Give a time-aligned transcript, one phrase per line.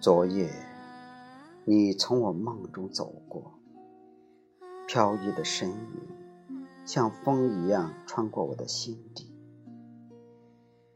[0.00, 0.50] 昨夜，
[1.66, 3.52] 你从我梦中走过，
[4.88, 6.08] 飘逸的身影
[6.86, 9.30] 像风一样穿过我的心底。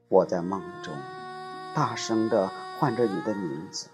[0.09, 0.95] 我在梦中
[1.75, 2.49] 大声地
[2.79, 3.91] 唤着你的名字，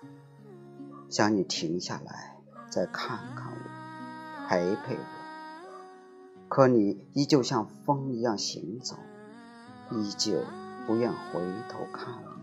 [1.09, 2.37] 想你停下来
[2.71, 5.01] 再看看我，陪陪我。
[6.49, 8.95] 可你依旧像风一样行走，
[9.91, 10.39] 依旧
[10.87, 12.40] 不愿回头看我。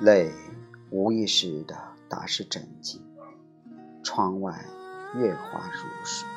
[0.00, 0.32] 泪
[0.90, 1.74] 无意识地
[2.08, 3.00] 打湿枕巾，
[4.04, 4.64] 窗外
[5.16, 6.28] 月华如水。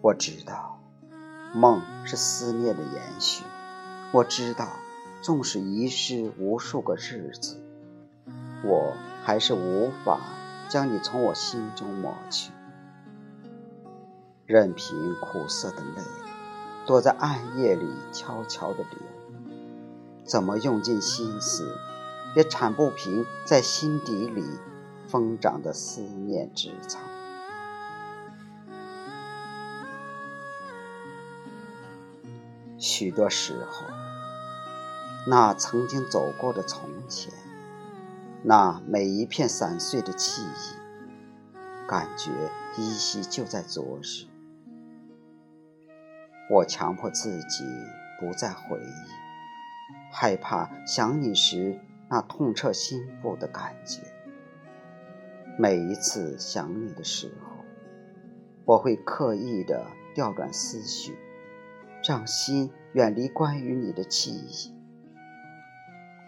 [0.00, 0.80] 我知道，
[1.52, 3.44] 梦是思念的延续。
[4.10, 4.66] 我知道，
[5.20, 7.62] 纵使遗失无数个日子，
[8.64, 10.18] 我还是无法
[10.70, 12.52] 将你从我心中抹去。
[14.46, 16.02] 任凭苦涩的泪
[16.86, 19.15] 躲在暗夜里悄悄地流。
[20.26, 21.78] 怎么用尽心思，
[22.34, 24.44] 也铲不平在心底里
[25.06, 26.98] 疯长的思念之草。
[32.76, 33.86] 许多时候，
[35.28, 37.32] 那曾经走过的从前，
[38.42, 42.30] 那每一片散碎的记忆，感觉
[42.76, 44.26] 依稀就在昨日。
[46.50, 47.64] 我强迫自己
[48.20, 49.25] 不再回忆。
[50.18, 51.78] 害怕想你时
[52.08, 54.00] 那痛彻心腹的感觉。
[55.58, 57.62] 每一次想你的时候，
[58.64, 61.18] 我会刻意的调转思绪，
[62.02, 64.74] 让心远离关于你的记忆。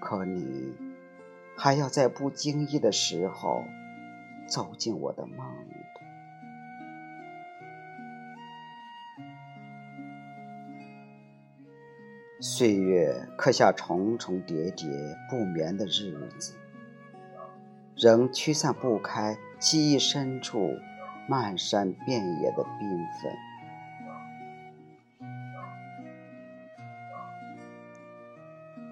[0.03, 0.75] 可你
[1.57, 3.65] 还要在不经意的时候
[4.47, 5.39] 走进我的梦
[5.71, 5.78] 里
[12.41, 14.89] 岁月刻下重重叠叠
[15.29, 16.55] 不眠的日子，
[17.97, 20.71] 仍驱散不开记忆深处
[21.29, 23.33] 漫山遍野的缤纷。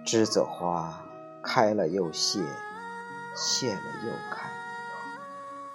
[0.04, 1.04] 栀子花
[1.40, 2.40] 开了又谢，
[3.36, 4.50] 谢了又开。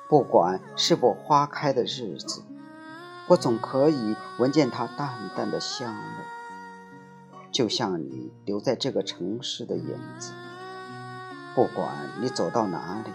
[0.10, 2.44] 不管是否花开的日子，
[3.30, 6.41] 我总可以闻见它淡淡的香味。
[7.52, 10.32] 就像你留在这个城市的影子，
[11.54, 13.12] 不管你走到哪里，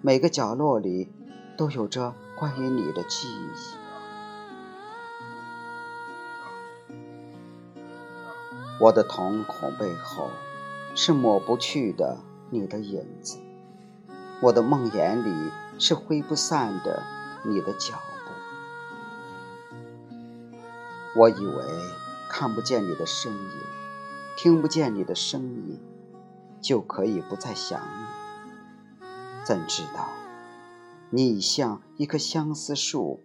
[0.00, 1.12] 每个角落里
[1.56, 3.50] 都有着关于你的记忆。
[8.78, 10.30] 我的瞳孔背后
[10.94, 12.18] 是抹不去的
[12.50, 13.36] 你的影子，
[14.40, 17.02] 我的梦魇里是挥不散的
[17.44, 18.30] 你的脚步。
[21.16, 21.64] 我以为。
[22.32, 23.50] 看不见你的身影，
[24.36, 25.80] 听不见你的声音，
[26.62, 29.04] 就可以不再想你。
[29.44, 30.08] 怎知道，
[31.10, 33.20] 你已像一棵相思树，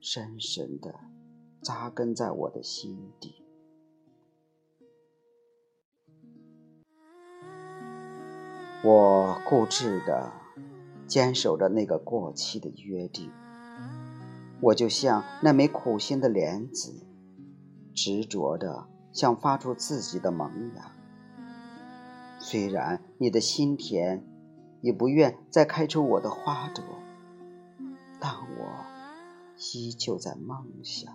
[0.00, 0.94] 深深的
[1.62, 3.44] 扎根在我的心底。
[8.82, 10.32] 我固执的
[11.06, 13.30] 坚守着那个过期的约定，
[14.62, 17.09] 我就像那枚苦心的莲子。
[18.02, 20.90] 执着的想发出自己的萌芽，
[22.38, 24.24] 虽然你的心田
[24.80, 26.82] 已不愿再开出我的花朵，
[28.18, 28.86] 但我
[29.74, 31.12] 依旧在梦想，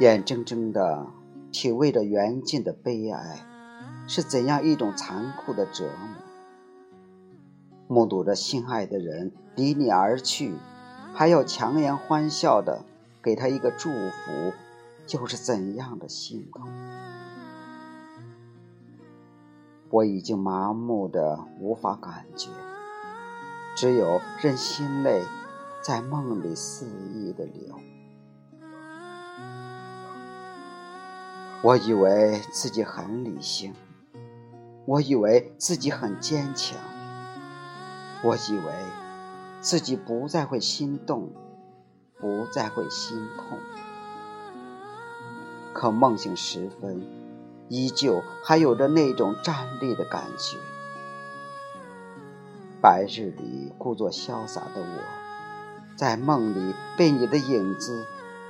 [0.00, 1.06] 眼睁睁的
[1.50, 3.46] 体味着缘尽的悲哀，
[4.06, 6.18] 是怎样一种残酷的折磨？
[7.88, 10.52] 目睹着心爱的人离你而去。
[11.16, 12.84] 还要强颜欢笑的
[13.22, 14.52] 给他一个祝福，
[15.12, 16.68] 又是怎样的心痛？
[19.88, 22.50] 我已经麻木的无法感觉，
[23.74, 25.24] 只有任心泪
[25.80, 27.80] 在梦里肆意的流。
[31.62, 33.74] 我以为自己很理性，
[34.84, 36.78] 我以为自己很坚强，
[38.22, 39.05] 我以为。
[39.60, 41.30] 自己不再会心动，
[42.18, 43.58] 不再会心痛，
[45.72, 47.02] 可梦醒时分，
[47.68, 50.56] 依旧还有着那种站立的感觉。
[52.80, 55.02] 白日里故作潇洒的我，
[55.96, 58.06] 在梦里被你的影子，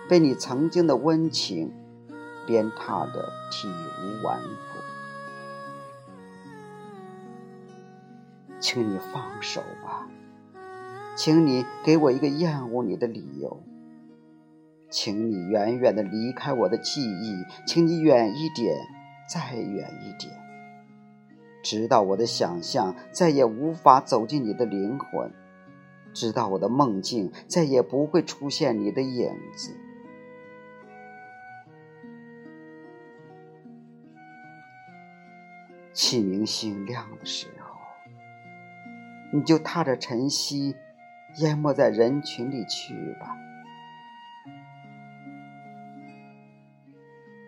[0.09, 1.73] 被你曾经的温情
[2.47, 4.49] 鞭挞的体无完肤。
[8.61, 10.07] 请你放手吧。
[11.17, 13.63] 请你给我一个厌恶你的理由，
[14.91, 18.77] 请你远远的离开我的记忆，请你远一点，
[19.27, 20.31] 再远一点，
[21.65, 25.33] 直到我的想象再也无法走进你的灵魂，
[26.13, 29.75] 直到我的梦境再也不会出现你的影子。
[35.95, 37.75] 启明星亮的时候，
[39.33, 40.77] 你就踏着晨曦，
[41.39, 43.37] 淹没在人群里去吧。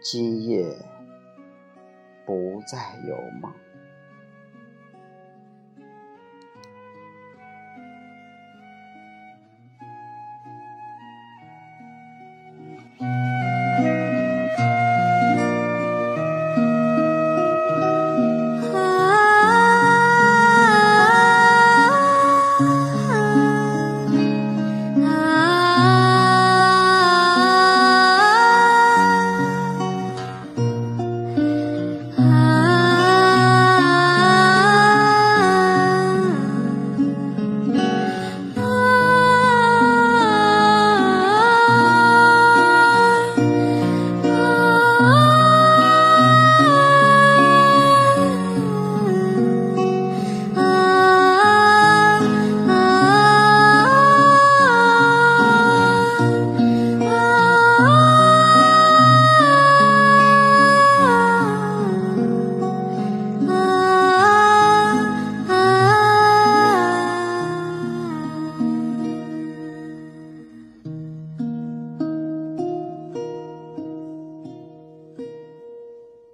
[0.02, 0.64] 今夜
[2.26, 3.67] 不再有梦。